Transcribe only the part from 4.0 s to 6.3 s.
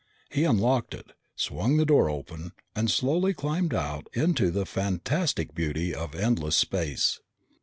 into the fantastic beauty of